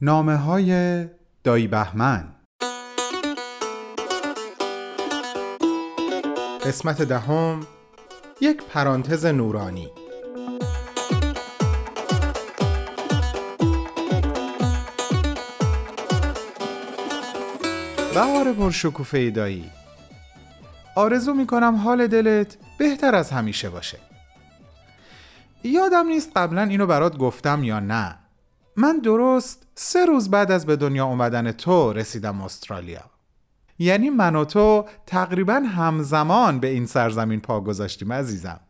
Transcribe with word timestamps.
نامه 0.00 0.36
های 0.36 1.04
دایی 1.44 1.68
بهمن. 1.68 2.34
قسمت 6.66 7.02
دهم 7.02 7.66
یک 8.40 8.62
پرانتز 8.62 9.26
نورانی. 9.26 9.88
بهار 18.14 18.52
پرشکوفه 18.52 19.30
دایی. 19.30 19.70
آرزو 20.96 21.34
می‌کنم 21.34 21.76
حال 21.76 22.06
دلت 22.06 22.56
بهتر 22.78 23.14
از 23.14 23.30
همیشه 23.30 23.70
باشه. 23.70 23.98
یادم 25.62 26.06
نیست 26.06 26.30
قبلا 26.36 26.62
اینو 26.62 26.86
برات 26.86 27.16
گفتم 27.16 27.64
یا 27.64 27.80
نه. 27.80 28.27
من 28.78 28.98
درست 28.98 29.66
سه 29.74 30.06
روز 30.06 30.30
بعد 30.30 30.52
از 30.52 30.66
به 30.66 30.76
دنیا 30.76 31.04
اومدن 31.04 31.52
تو 31.52 31.92
رسیدم 31.92 32.42
استرالیا. 32.42 33.04
یعنی 33.78 34.10
من 34.10 34.36
و 34.36 34.44
تو 34.44 34.84
تقریبا 35.06 35.54
همزمان 35.54 36.60
به 36.60 36.68
این 36.68 36.86
سرزمین 36.86 37.40
پا 37.40 37.60
گذاشتیم 37.60 38.12
عزیزم. 38.12 38.60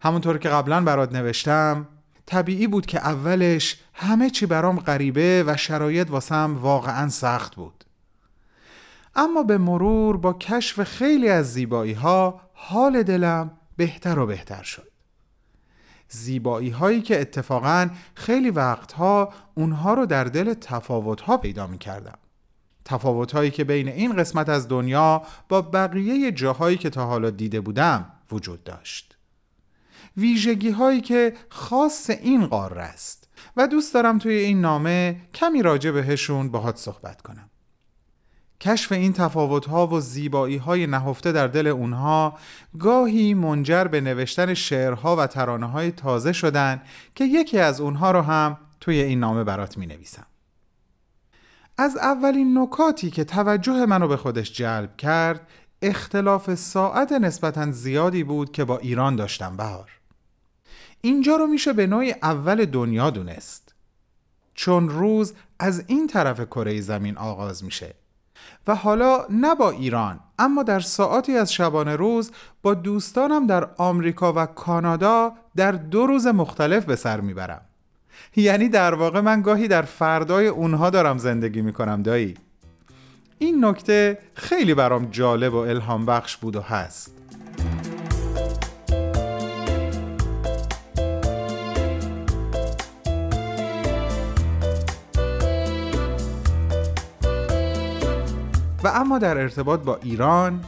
همونطور 0.00 0.38
که 0.38 0.48
قبلا 0.48 0.80
برات 0.80 1.12
نوشتم 1.12 1.88
طبیعی 2.26 2.66
بود 2.66 2.86
که 2.86 2.98
اولش 2.98 3.80
همه 3.94 4.30
چی 4.30 4.46
برام 4.46 4.80
غریبه 4.80 5.44
و 5.46 5.56
شرایط 5.56 6.10
واسم 6.10 6.58
واقعا 6.60 7.08
سخت 7.08 7.56
بود. 7.56 7.84
اما 9.14 9.42
به 9.42 9.58
مرور 9.58 10.16
با 10.16 10.32
کشف 10.32 10.82
خیلی 10.82 11.28
از 11.28 11.52
زیبایی 11.52 11.92
ها 11.92 12.40
حال 12.52 13.02
دلم 13.02 13.50
بهتر 13.76 14.18
و 14.18 14.26
بهتر 14.26 14.62
شد. 14.62 14.89
زیبایی 16.10 16.70
هایی 16.70 17.02
که 17.02 17.20
اتفاقا 17.20 17.90
خیلی 18.14 18.50
وقتها 18.50 19.32
اونها 19.54 19.94
رو 19.94 20.06
در 20.06 20.24
دل 20.24 20.54
تفاوت 20.54 21.20
ها 21.20 21.36
پیدا 21.36 21.66
می 21.66 21.78
کردم 21.78 22.18
تفاوت 22.84 23.32
هایی 23.32 23.50
که 23.50 23.64
بین 23.64 23.88
این 23.88 24.16
قسمت 24.16 24.48
از 24.48 24.68
دنیا 24.68 25.22
با 25.48 25.62
بقیه 25.62 26.32
جاهایی 26.32 26.76
که 26.76 26.90
تا 26.90 27.06
حالا 27.06 27.30
دیده 27.30 27.60
بودم 27.60 28.12
وجود 28.32 28.64
داشت. 28.64 29.16
ویژگی 30.16 30.70
هایی 30.70 31.00
که 31.00 31.32
خاص 31.48 32.10
این 32.10 32.46
قاره 32.46 32.82
است. 32.82 33.28
و 33.56 33.66
دوست 33.66 33.94
دارم 33.94 34.18
توی 34.18 34.34
این 34.34 34.60
نامه 34.60 35.20
کمی 35.34 35.62
راجع 35.62 35.90
بهشون 35.90 36.50
باهات 36.50 36.76
صحبت 36.76 37.22
کنم. 37.22 37.49
کشف 38.60 38.92
این 38.92 39.12
تفاوت‌ها 39.12 39.86
و 39.86 40.00
زیبایی‌های 40.00 40.86
نهفته 40.86 41.32
در 41.32 41.46
دل 41.46 41.66
اونها 41.66 42.38
گاهی 42.78 43.34
منجر 43.34 43.84
به 43.84 44.00
نوشتن 44.00 44.54
شعرها 44.54 45.16
و 45.16 45.26
ترانه‌های 45.26 45.90
تازه 45.90 46.32
شدن 46.32 46.82
که 47.14 47.24
یکی 47.24 47.58
از 47.58 47.80
اونها 47.80 48.10
رو 48.10 48.20
هم 48.20 48.58
توی 48.80 49.02
این 49.02 49.20
نامه 49.20 49.44
برات 49.44 49.78
می‌نویسم. 49.78 50.26
از 51.78 51.96
اولین 51.96 52.58
نکاتی 52.58 53.10
که 53.10 53.24
توجه 53.24 53.86
منو 53.86 54.08
به 54.08 54.16
خودش 54.16 54.52
جلب 54.52 54.96
کرد 54.96 55.48
اختلاف 55.82 56.54
ساعت 56.54 57.12
نسبتا 57.12 57.70
زیادی 57.70 58.24
بود 58.24 58.52
که 58.52 58.64
با 58.64 58.78
ایران 58.78 59.16
داشتم 59.16 59.56
بهار. 59.56 59.90
اینجا 61.00 61.36
رو 61.36 61.46
میشه 61.46 61.72
به 61.72 61.86
نوعی 61.86 62.14
اول 62.22 62.64
دنیا 62.64 63.10
دونست. 63.10 63.74
چون 64.54 64.88
روز 64.88 65.34
از 65.58 65.84
این 65.86 66.06
طرف 66.06 66.40
کره 66.40 66.80
زمین 66.80 67.16
آغاز 67.16 67.64
میشه. 67.64 67.94
و 68.66 68.74
حالا 68.74 69.26
نه 69.30 69.54
با 69.54 69.70
ایران 69.70 70.20
اما 70.38 70.62
در 70.62 70.80
ساعتی 70.80 71.36
از 71.36 71.52
شبانه 71.52 71.96
روز 71.96 72.32
با 72.62 72.74
دوستانم 72.74 73.46
در 73.46 73.68
آمریکا 73.76 74.32
و 74.32 74.46
کانادا 74.46 75.32
در 75.56 75.72
دو 75.72 76.06
روز 76.06 76.26
مختلف 76.26 76.84
به 76.84 76.96
سر 76.96 77.20
می‌برم. 77.20 77.60
یعنی 78.36 78.68
در 78.68 78.94
واقع 78.94 79.20
من 79.20 79.42
گاهی 79.42 79.68
در 79.68 79.82
فردای 79.82 80.46
اونها 80.46 80.90
دارم 80.90 81.18
زندگی 81.18 81.62
می‌کنم 81.62 82.02
دایی. 82.02 82.34
این 83.38 83.64
نکته 83.64 84.18
خیلی 84.34 84.74
برام 84.74 85.04
جالب 85.10 85.54
و 85.54 85.56
الهام 85.56 86.06
بخش 86.06 86.36
بود 86.36 86.56
و 86.56 86.60
هست. 86.60 87.19
و 98.84 98.88
اما 98.88 99.18
در 99.18 99.38
ارتباط 99.38 99.80
با 99.80 99.96
ایران 99.96 100.64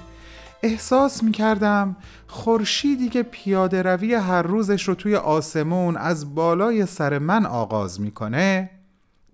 احساس 0.63 1.23
می 1.23 1.33
کردم 1.33 1.97
خورشیدی 2.27 3.09
که 3.09 3.23
پیاده 3.23 3.83
روی 3.83 4.15
هر 4.15 4.43
روزش 4.43 4.89
رو 4.89 4.95
توی 4.95 5.17
آسمون 5.17 5.97
از 5.97 6.35
بالای 6.35 6.87
سر 6.87 7.19
من 7.19 7.47
آغاز 7.47 8.01
می‌کنه 8.01 8.71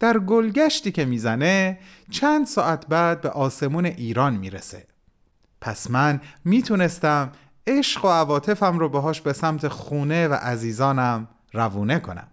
در 0.01 0.19
گلگشتی 0.19 0.93
که 0.93 1.05
می‌زنه 1.05 1.79
چند 2.11 2.47
ساعت 2.47 2.87
بعد 2.87 3.21
به 3.21 3.31
آسمون 3.31 3.85
ایران 3.85 4.37
می‌رسه. 4.37 4.87
پس 5.61 5.91
من 5.91 6.21
می‌تونستم 6.45 7.33
عشق 7.67 8.05
و 8.05 8.09
عواطفم 8.09 8.79
رو 8.79 8.89
باهاش 8.89 9.21
به 9.21 9.33
سمت 9.33 9.69
خونه 9.69 10.29
و 10.29 10.35
عزیزانم 10.35 11.29
روونه 11.53 11.99
کنم. 11.99 12.29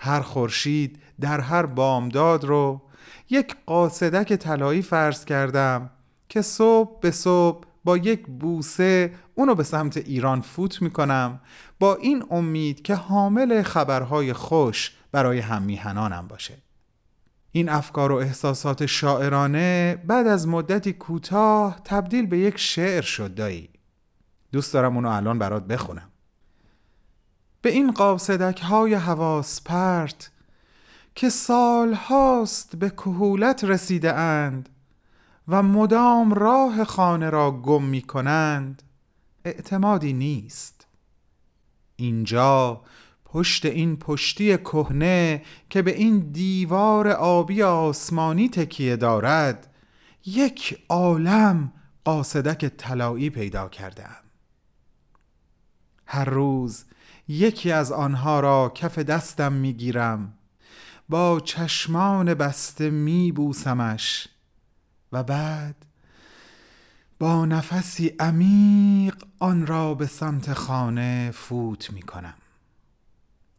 هر 0.00 0.20
خورشید 0.20 1.02
در 1.20 1.40
هر 1.40 1.66
بامداد 1.66 2.44
رو 2.44 2.82
یک 3.30 3.56
قاصدک 3.66 4.32
طلایی 4.32 4.82
فرض 4.82 5.24
کردم 5.24 5.90
که 6.28 6.42
صبح 6.42 7.00
به 7.00 7.10
صبح 7.10 7.64
با 7.84 7.96
یک 7.96 8.26
بوسه 8.26 9.14
اونو 9.34 9.54
به 9.54 9.62
سمت 9.62 9.96
ایران 9.96 10.40
فوت 10.40 10.82
می‌کنم 10.82 11.40
با 11.80 11.94
این 11.94 12.24
امید 12.30 12.82
که 12.82 12.94
حامل 12.94 13.62
خبرهای 13.62 14.32
خوش 14.32 14.96
برای 15.12 15.38
هم 15.38 15.62
میهنانم 15.62 16.28
باشه. 16.28 16.54
این 17.52 17.68
افکار 17.68 18.12
و 18.12 18.16
احساسات 18.16 18.86
شاعرانه 18.86 19.96
بعد 20.06 20.26
از 20.26 20.48
مدتی 20.48 20.92
کوتاه 20.92 21.80
تبدیل 21.84 22.26
به 22.26 22.38
یک 22.38 22.58
شعر 22.58 23.02
شد 23.02 23.34
دایی. 23.34 23.70
دوست 24.52 24.72
دارم 24.72 24.96
اونو 24.96 25.08
الان 25.08 25.38
برات 25.38 25.66
بخونم. 25.66 26.10
به 27.62 27.70
این 27.70 27.90
قاصدک 27.90 28.60
های 28.60 28.94
حواس 28.94 29.62
پرت 29.62 30.30
که 31.16 31.30
سال 31.30 31.94
هاست 31.94 32.76
به 32.76 32.90
کهولت 32.90 33.64
رسیده 33.64 34.14
اند 34.14 34.68
و 35.48 35.62
مدام 35.62 36.34
راه 36.34 36.84
خانه 36.84 37.30
را 37.30 37.50
گم 37.50 37.84
می 37.84 38.02
کنند 38.02 38.82
اعتمادی 39.44 40.12
نیست. 40.12 40.86
اینجا 41.96 42.82
پشت 43.24 43.66
این 43.66 43.96
پشتی 43.96 44.58
کهنه 44.58 45.42
که 45.70 45.82
به 45.82 45.96
این 45.96 46.18
دیوار 46.18 47.08
آبی 47.08 47.62
آسمانی 47.62 48.48
تکیه 48.48 48.96
دارد 48.96 49.74
یک 50.26 50.84
عالم 50.88 51.72
قاصدک 52.04 52.66
طلایی 52.66 53.30
پیدا 53.30 53.68
کردم 53.68 54.16
هر 56.06 56.24
روز 56.24 56.84
یکی 57.28 57.72
از 57.72 57.92
آنها 57.92 58.40
را 58.40 58.72
کف 58.74 58.98
دستم 58.98 59.52
می‌گیرم 59.52 60.32
با 61.08 61.40
چشمان 61.40 62.34
بسته 62.34 62.90
می 62.90 63.32
بوسمش 63.32 64.28
و 65.12 65.22
بعد 65.22 65.86
با 67.18 67.44
نفسی 67.44 68.16
عمیق 68.20 69.24
آن 69.38 69.66
را 69.66 69.94
به 69.94 70.06
سمت 70.06 70.52
خانه 70.52 71.30
فوت 71.34 71.90
می 71.90 72.02
کنم 72.02 72.34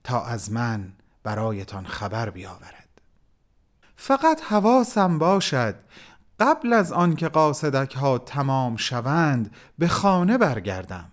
تا 0.04 0.26
از 0.26 0.52
من 0.52 0.94
برایتان 1.24 1.86
خبر 1.86 2.30
بیاورد. 2.30 2.88
فقط 3.96 4.42
حواسم 4.42 5.20
باشد 5.20 5.76
قبل 6.40 6.74
از 6.74 6.92
آنکه 6.92 7.28
قاصدک 7.28 7.96
ها 7.96 8.18
تمام 8.18 8.78
شوند 8.78 9.56
به 9.78 9.88
خانه 9.88 10.38
برگردم. 10.38 11.12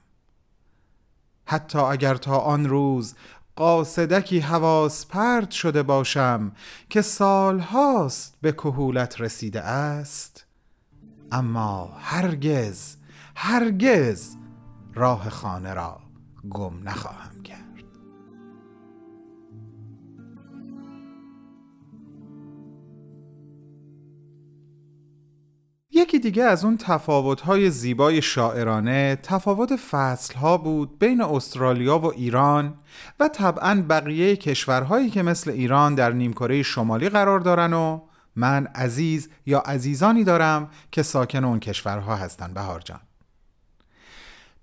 حتی 1.46 1.78
اگر 1.78 2.14
تا 2.14 2.38
آن 2.38 2.68
روز 2.68 3.14
قاصدکی 3.56 4.38
حواس 4.38 5.06
پرد 5.06 5.50
شده 5.50 5.82
باشم 5.82 6.52
که 6.90 7.02
سالهاست 7.02 8.34
به 8.40 8.52
کهولت 8.52 9.20
رسیده 9.20 9.60
است. 9.60 10.46
اما 11.32 11.96
هرگز 12.00 12.96
هرگز 13.36 14.36
راه 14.94 15.30
خانه 15.30 15.74
را 15.74 16.00
گم 16.50 16.88
نخواهم 16.88 17.42
کرد. 17.42 17.73
یکی 26.14 26.22
دیگه 26.22 26.44
از 26.44 26.64
اون 26.64 26.76
تفاوت‌های 26.76 27.70
زیبای 27.70 28.22
شاعرانه 28.22 29.18
تفاوت 29.22 29.76
فصلها 29.76 30.58
بود 30.58 30.98
بین 30.98 31.20
استرالیا 31.22 31.98
و 31.98 32.04
ایران 32.04 32.74
و 33.20 33.28
طبعا 33.28 33.84
بقیه 33.88 34.36
کشورهایی 34.36 35.10
که 35.10 35.22
مثل 35.22 35.50
ایران 35.50 35.94
در 35.94 36.12
نیمکره 36.12 36.62
شمالی 36.62 37.08
قرار 37.08 37.40
دارن 37.40 37.72
و 37.72 38.00
من 38.36 38.66
عزیز 38.66 39.28
یا 39.46 39.58
عزیزانی 39.58 40.24
دارم 40.24 40.70
که 40.92 41.02
ساکن 41.02 41.44
اون 41.44 41.60
کشورها 41.60 42.16
هستن 42.16 42.54
بهار 42.54 42.80
جان. 42.80 43.00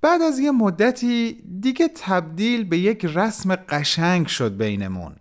بعد 0.01 0.21
از 0.21 0.39
یه 0.39 0.51
مدتی 0.51 1.43
دیگه 1.61 1.87
تبدیل 1.95 2.63
به 2.63 2.77
یک 2.77 3.05
رسم 3.05 3.55
قشنگ 3.55 4.27
شد 4.27 4.57
بینمون. 4.57 5.15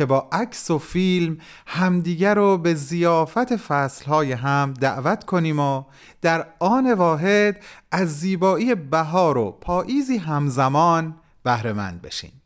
که 0.00 0.06
با 0.06 0.28
عکس 0.32 0.70
و 0.70 0.78
فیلم 0.78 1.38
همدیگر 1.66 2.34
رو 2.34 2.58
به 2.58 2.74
زیافت 2.74 3.56
فصلهای 3.56 4.32
هم 4.32 4.74
دعوت 4.80 5.24
کنیم 5.24 5.58
و 5.58 5.84
در 6.20 6.46
آن 6.58 6.92
واحد 6.92 7.62
از 7.90 8.20
زیبایی 8.20 8.74
بهار 8.74 9.38
و 9.38 9.50
پاییزی 9.50 10.16
همزمان 10.16 11.16
بهرهمند 11.42 12.02
بشیم. 12.02 12.42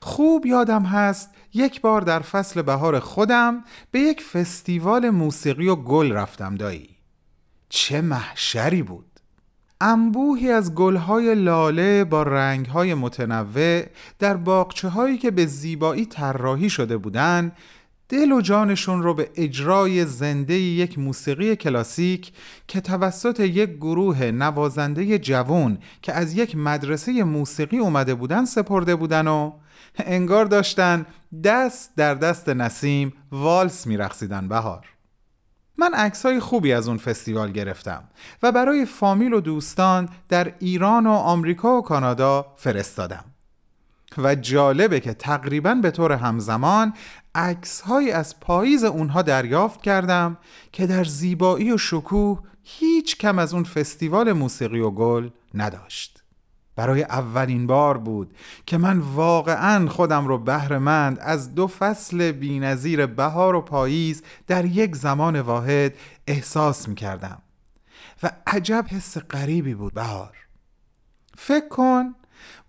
خوب 0.00 0.46
یادم 0.46 0.82
هست 0.82 1.30
یک 1.54 1.80
بار 1.80 2.00
در 2.00 2.20
فصل 2.20 2.62
بهار 2.62 3.00
خودم 3.00 3.64
به 3.90 4.00
یک 4.00 4.22
فستیوال 4.22 5.10
موسیقی 5.10 5.68
و 5.68 5.76
گل 5.76 6.12
رفتم 6.12 6.54
دایی. 6.54 6.96
چه 7.68 8.00
محشری 8.00 8.82
بود! 8.82 9.07
انبوهی 9.80 10.50
از 10.50 10.74
گلهای 10.74 11.34
لاله 11.34 12.04
با 12.04 12.22
رنگهای 12.22 12.94
متنوع 12.94 13.82
در 14.18 14.36
باقچه 14.36 14.88
هایی 14.88 15.18
که 15.18 15.30
به 15.30 15.46
زیبایی 15.46 16.06
طراحی 16.06 16.70
شده 16.70 16.96
بودند 16.96 17.52
دل 18.08 18.32
و 18.32 18.40
جانشون 18.40 19.02
رو 19.02 19.14
به 19.14 19.30
اجرای 19.34 20.04
زنده 20.04 20.54
یک 20.54 20.98
موسیقی 20.98 21.56
کلاسیک 21.56 22.32
که 22.66 22.80
توسط 22.80 23.40
یک 23.40 23.70
گروه 23.70 24.24
نوازنده 24.24 25.18
جوان 25.18 25.78
که 26.02 26.12
از 26.12 26.34
یک 26.34 26.56
مدرسه 26.56 27.24
موسیقی 27.24 27.78
اومده 27.78 28.14
بودن 28.14 28.44
سپرده 28.44 28.96
بودن 28.96 29.26
و 29.28 29.52
انگار 29.98 30.44
داشتن 30.44 31.06
دست 31.44 31.96
در 31.96 32.14
دست 32.14 32.48
نسیم 32.48 33.12
والس 33.32 33.86
میرقصیدن 33.86 34.48
بهار. 34.48 34.97
من 35.78 35.94
عکسای 35.94 36.40
خوبی 36.40 36.72
از 36.72 36.88
اون 36.88 36.98
فستیوال 36.98 37.52
گرفتم 37.52 38.04
و 38.42 38.52
برای 38.52 38.86
فامیل 38.86 39.32
و 39.32 39.40
دوستان 39.40 40.08
در 40.28 40.54
ایران 40.58 41.06
و 41.06 41.10
آمریکا 41.10 41.78
و 41.78 41.82
کانادا 41.82 42.54
فرستادم. 42.56 43.24
و 44.18 44.34
جالبه 44.34 45.00
که 45.00 45.14
تقریبا 45.14 45.74
به 45.74 45.90
طور 45.90 46.12
همزمان 46.12 46.94
عکسهایی 47.34 48.10
از 48.10 48.40
پاییز 48.40 48.84
اونها 48.84 49.22
دریافت 49.22 49.82
کردم 49.82 50.38
که 50.72 50.86
در 50.86 51.04
زیبایی 51.04 51.72
و 51.72 51.78
شکوه 51.78 52.42
هیچ 52.62 53.18
کم 53.18 53.38
از 53.38 53.54
اون 53.54 53.64
فستیوال 53.64 54.32
موسیقی 54.32 54.80
و 54.80 54.90
گل 54.90 55.28
نداشت. 55.54 56.22
برای 56.78 57.02
اولین 57.02 57.66
بار 57.66 57.98
بود 57.98 58.34
که 58.66 58.78
من 58.78 58.98
واقعا 58.98 59.88
خودم 59.88 60.26
رو 60.26 60.38
بهرهمند 60.38 61.18
از 61.20 61.54
دو 61.54 61.66
فصل 61.66 62.32
بینظیر 62.32 63.06
بهار 63.06 63.54
و 63.54 63.60
پاییز 63.60 64.22
در 64.46 64.64
یک 64.64 64.96
زمان 64.96 65.40
واحد 65.40 65.94
احساس 66.26 66.88
می 66.88 66.94
کردم 66.94 67.42
و 68.22 68.30
عجب 68.46 68.84
حس 68.88 69.18
غریبی 69.18 69.74
بود 69.74 69.94
بهار. 69.94 70.36
فکر 71.38 71.68
کن 71.68 72.14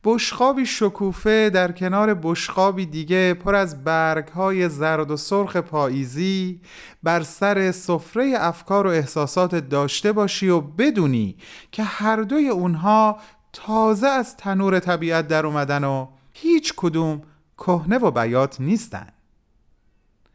بشقابی 0.03 0.65
شکوفه 0.65 1.49
در 1.49 1.71
کنار 1.71 2.13
بشقابی 2.13 2.85
دیگه 2.85 3.33
پر 3.33 3.55
از 3.55 3.83
برگهای 3.83 4.69
زرد 4.69 5.11
و 5.11 5.17
سرخ 5.17 5.57
پاییزی 5.57 6.61
بر 7.03 7.23
سر 7.23 7.71
سفره 7.71 8.33
افکار 8.37 8.87
و 8.87 8.89
احساسات 8.89 9.55
داشته 9.55 10.11
باشی 10.11 10.49
و 10.49 10.61
بدونی 10.61 11.37
که 11.71 11.83
هر 11.83 12.21
دوی 12.21 12.49
اونها 12.49 13.17
تازه 13.53 14.07
از 14.07 14.37
تنور 14.37 14.79
طبیعت 14.79 15.27
در 15.27 15.45
اومدن 15.45 15.83
و 15.83 16.07
هیچ 16.33 16.73
کدوم 16.77 17.21
کهنه 17.57 17.97
و 17.97 18.11
بیات 18.11 18.61
نیستن. 18.61 19.07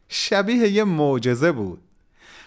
شبیه 0.08 0.68
یه 0.68 0.84
معجزه 0.84 1.52
بود. 1.52 1.80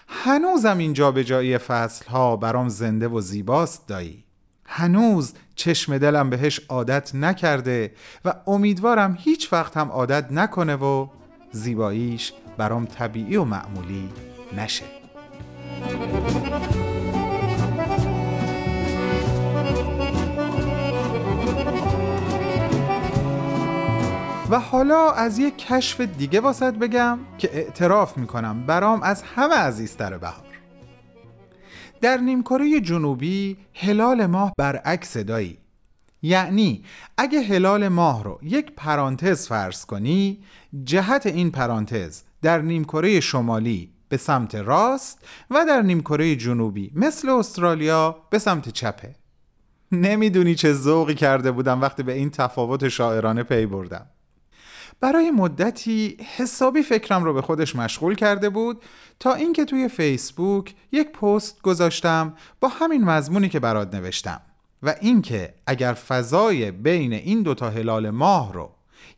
هنوزم 0.08 0.78
این 0.78 0.92
جابجایی 0.92 1.58
فصل 1.58 2.06
ها 2.06 2.36
برام 2.36 2.68
زنده 2.68 3.08
و 3.08 3.20
زیباست 3.20 3.86
دایی. 3.86 4.24
هنوز 4.64 5.32
چشم 5.54 5.98
دلم 5.98 6.30
بهش 6.30 6.60
عادت 6.68 7.14
نکرده 7.14 7.94
و 8.24 8.34
امیدوارم 8.46 9.16
هیچ 9.20 9.52
وقت 9.52 9.76
هم 9.76 9.88
عادت 9.88 10.32
نکنه 10.32 10.76
و 10.76 11.08
زیباییش 11.52 12.32
برام 12.58 12.86
طبیعی 12.86 13.36
و 13.36 13.44
معمولی 13.44 14.08
نشه. 14.56 14.84
و 24.50 24.60
حالا 24.60 25.10
از 25.10 25.38
یک 25.38 25.58
کشف 25.58 26.00
دیگه 26.00 26.40
واسط 26.40 26.74
بگم 26.74 27.18
که 27.38 27.50
اعتراف 27.56 28.18
می‌کنم 28.18 28.66
برام 28.66 29.02
از 29.02 29.22
همه 29.22 29.54
عزیزتر 29.54 30.18
بهار. 30.18 30.44
در 32.00 32.16
نیمکره 32.16 32.80
جنوبی 32.80 33.56
هلال 33.74 34.26
ماه 34.26 34.52
برعکس 34.58 35.16
دایی 35.16 35.58
یعنی 36.22 36.84
اگه 37.18 37.40
هلال 37.40 37.88
ماه 37.88 38.24
رو 38.24 38.38
یک 38.42 38.72
پرانتز 38.76 39.48
فرض 39.48 39.86
کنی 39.86 40.38
جهت 40.84 41.26
این 41.26 41.50
پرانتز 41.50 42.22
در 42.42 42.58
نیمکره 42.58 43.20
شمالی 43.20 43.92
به 44.08 44.16
سمت 44.16 44.54
راست 44.54 45.18
و 45.50 45.64
در 45.64 45.82
نیمکره 45.82 46.36
جنوبی 46.36 46.92
مثل 46.94 47.28
استرالیا 47.28 48.16
به 48.30 48.38
سمت 48.38 48.68
چپه. 48.68 49.14
نمی‌دونی 49.92 50.54
چه 50.54 50.72
ذوقی 50.72 51.14
کرده 51.14 51.52
بودم 51.52 51.80
وقتی 51.80 52.02
به 52.02 52.12
این 52.12 52.30
تفاوت 52.30 52.88
شاعرانه 52.88 53.42
پی 53.42 53.66
بردم. 53.66 54.06
برای 55.00 55.30
مدتی 55.30 56.16
حسابی 56.36 56.82
فکرم 56.82 57.24
رو 57.24 57.34
به 57.34 57.42
خودش 57.42 57.76
مشغول 57.76 58.14
کرده 58.14 58.48
بود 58.48 58.82
تا 59.20 59.34
اینکه 59.34 59.64
توی 59.64 59.88
فیسبوک 59.88 60.74
یک 60.92 61.12
پست 61.12 61.62
گذاشتم 61.62 62.34
با 62.60 62.68
همین 62.68 63.04
مضمونی 63.04 63.48
که 63.48 63.60
برات 63.60 63.94
نوشتم 63.94 64.40
و 64.82 64.94
اینکه 65.00 65.54
اگر 65.66 65.92
فضای 65.92 66.70
بین 66.70 67.12
این 67.12 67.42
دوتا 67.42 67.70
هلال 67.70 68.10
ماه 68.10 68.52
رو 68.52 68.70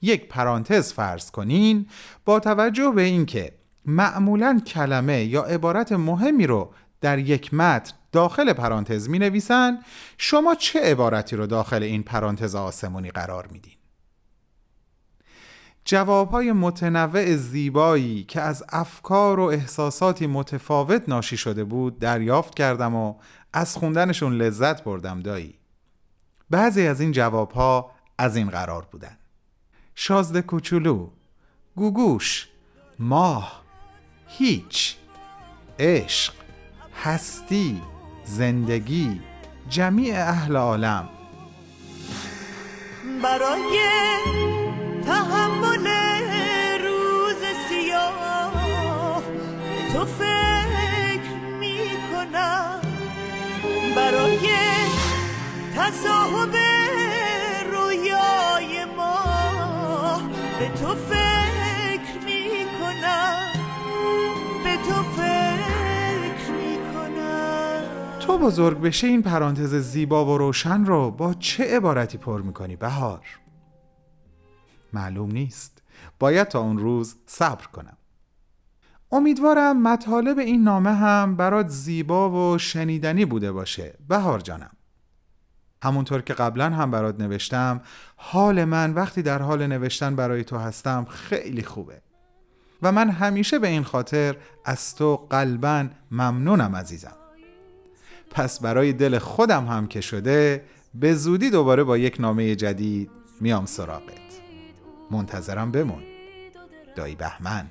یک 0.02 0.28
پرانتز 0.28 0.92
فرض 0.92 1.30
کنین 1.30 1.86
با 2.24 2.40
توجه 2.40 2.90
به 2.90 3.02
اینکه 3.02 3.52
معمولا 3.86 4.60
کلمه 4.66 5.24
یا 5.24 5.42
عبارت 5.42 5.92
مهمی 5.92 6.46
رو 6.46 6.72
در 7.00 7.18
یک 7.18 7.54
متن 7.54 7.92
داخل 8.12 8.52
پرانتز 8.52 9.08
می 9.08 9.18
نویسن 9.18 9.78
شما 10.18 10.54
چه 10.54 10.80
عبارتی 10.80 11.36
رو 11.36 11.46
داخل 11.46 11.82
این 11.82 12.02
پرانتز 12.02 12.54
آسمونی 12.54 13.10
قرار 13.10 13.46
میدین؟ 13.46 13.79
جوابهای 15.84 16.52
متنوع 16.52 17.36
زیبایی 17.36 18.24
که 18.24 18.40
از 18.40 18.64
افکار 18.68 19.40
و 19.40 19.42
احساساتی 19.42 20.26
متفاوت 20.26 21.08
ناشی 21.08 21.36
شده 21.36 21.64
بود 21.64 21.98
دریافت 21.98 22.54
کردم 22.54 22.94
و 22.94 23.14
از 23.52 23.76
خوندنشون 23.76 24.32
لذت 24.32 24.84
بردم 24.84 25.20
دایی. 25.20 25.54
بعضی 26.50 26.86
از 26.86 27.00
این 27.00 27.12
جوابها 27.12 27.90
از 28.18 28.36
این 28.36 28.48
قرار 28.48 28.86
بودن. 28.90 29.16
شازده 29.94 30.42
کوچولو 30.42 31.08
گوگوش 31.76 32.48
ماه 32.98 33.62
هیچ 34.26 34.96
عشق 35.78 36.34
هستی 37.02 37.82
زندگی 38.24 39.20
جمیع 39.68 40.14
اهل 40.14 40.56
عالم. 40.56 41.08
برای 43.22 43.78
تصاحب 55.80 56.56
رویای 57.72 58.84
ما. 58.96 60.20
به 60.58 60.68
تو 60.68 60.94
فکر 60.94 62.24
می 62.24 62.66
کنم 62.80 63.52
به 64.64 64.76
تو 64.76 65.02
فکر 65.02 66.50
می 66.52 66.92
کنم 66.94 67.82
تو 68.20 68.38
بزرگ 68.38 68.80
بشه 68.80 69.06
این 69.06 69.22
پرانتز 69.22 69.74
زیبا 69.74 70.26
و 70.26 70.38
روشن 70.38 70.84
رو 70.84 71.10
با 71.10 71.34
چه 71.34 71.76
عبارتی 71.76 72.18
پر 72.18 72.42
می‌کنی 72.42 72.76
بهار؟ 72.76 73.26
معلوم 74.92 75.30
نیست. 75.30 75.82
باید 76.18 76.48
تا 76.48 76.60
اون 76.60 76.78
روز 76.78 77.16
صبر 77.26 77.66
کنم. 77.66 77.96
امیدوارم 79.12 79.82
مطالب 79.82 80.38
این 80.38 80.62
نامه 80.62 80.94
هم 80.94 81.36
برات 81.36 81.68
زیبا 81.68 82.52
و 82.54 82.58
شنیدنی 82.58 83.24
بوده 83.24 83.52
باشه. 83.52 83.98
بهار 84.08 84.40
جانم. 84.40 84.70
همونطور 85.82 86.20
که 86.20 86.34
قبلا 86.34 86.70
هم 86.70 86.90
برات 86.90 87.20
نوشتم 87.20 87.80
حال 88.16 88.64
من 88.64 88.94
وقتی 88.94 89.22
در 89.22 89.42
حال 89.42 89.66
نوشتن 89.66 90.16
برای 90.16 90.44
تو 90.44 90.56
هستم 90.56 91.04
خیلی 91.10 91.62
خوبه. 91.62 92.00
و 92.82 92.92
من 92.92 93.10
همیشه 93.10 93.58
به 93.58 93.68
این 93.68 93.84
خاطر 93.84 94.36
از 94.64 94.94
تو 94.94 95.16
قلبا 95.16 95.86
ممنونم 96.10 96.76
عزیزم. 96.76 97.16
پس 98.30 98.60
برای 98.60 98.92
دل 98.92 99.18
خودم 99.18 99.66
هم 99.66 99.86
که 99.86 100.00
شده 100.00 100.64
به 100.94 101.14
زودی 101.14 101.50
دوباره 101.50 101.84
با 101.84 101.98
یک 101.98 102.20
نامه 102.20 102.54
جدید 102.56 103.10
میام 103.40 103.66
سراغت. 103.66 104.10
منتظرم 105.10 105.72
بمون. 105.72 106.02
دایی 106.96 107.14
بهمن. 107.14 107.66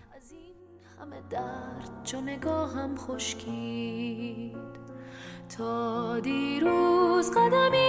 همه 1.02 1.22
درد 1.30 2.04
چو 2.04 2.22
نگاهم 2.22 2.98
خشکید. 2.98 4.80
تا 5.58 6.20
دیروز 6.20 7.32
قدمی 7.32 7.89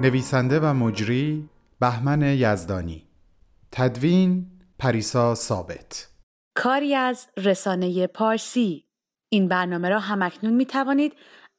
نویسنده 0.00 0.60
و 0.60 0.74
مجری 0.74 1.48
بهمن 1.80 2.22
یزدانی. 2.22 3.06
تدوین 3.72 4.46
پریسا 4.78 5.34
ثابت. 5.34 6.08
کاری 6.54 6.94
از 6.94 7.26
رسانه 7.36 8.06
پارسی. 8.06 8.84
این 9.28 9.48
برنامه 9.48 9.88
را 9.88 9.98
هم‌اکنون 9.98 10.54
می 10.54 10.66
توانید 10.66 11.12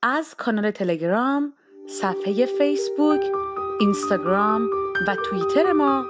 از 0.04 0.36
کانال 0.38 0.72
تلگرام، 0.72 1.54
صفحه 2.02 2.46
فیسبوک، 2.46 3.22
اینستاگرام 3.80 4.70
و 5.08 5.16
توییتر 5.30 5.74
ما 5.74 6.06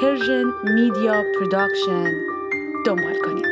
Persian 0.00 0.44
Media 0.74 1.22
Production 1.34 2.12
دنبال 2.86 3.16
کنید. 3.24 3.49